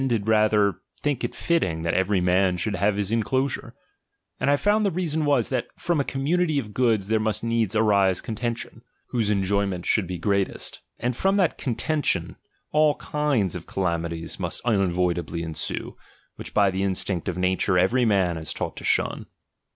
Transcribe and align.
did 0.07 0.27
rather 0.27 0.81
think 0.99 1.23
it 1.23 1.35
fitting 1.35 1.83
that 1.83 1.93
every 1.93 2.19
man 2.19 2.57
should 2.57 2.75
have 2.75 2.95
his 2.95 3.11
inclosure. 3.11 3.75
And 4.39 4.49
I 4.49 4.55
found 4.55 4.83
the 4.83 4.89
reason 4.89 5.25
was, 5.25 5.49
that 5.49 5.67
from 5.77 5.99
a 5.99 6.03
community 6.03 6.57
of 6.57 6.73
goods 6.73 7.05
there 7.07 7.19
must 7.19 7.43
needs 7.43 7.75
arise 7.75 8.19
contention, 8.19 8.81
whose 9.09 9.29
eujoyment 9.29 9.85
should 9.85 10.07
be 10.07 10.17
great 10.17 10.47
w. 10.47 10.53
THE 10.53 10.55
EPISTLE 10.55 10.81
DEDICATORY. 10.81 10.83
VII 10.97 11.05
est. 11.05 11.05
And 11.05 11.15
from 11.21 11.37
that 11.37 11.57
contention 11.59 12.35
all 12.71 12.95
kind 12.95 13.53
of 13.53 13.67
calami 13.67 14.09
ties 14.23 14.39
must 14.39 14.65
unavoidably 14.65 15.43
ensue, 15.43 15.95
which 16.35 16.51
by 16.51 16.71
the 16.71 16.81
instinct 16.81 17.29
of 17.29 17.37
nature 17.37 17.77
every 17.77 18.03
man 18.03 18.37
is 18.39 18.55
taught 18.55 18.75
to 18.77 18.83
shun. 18.83 19.27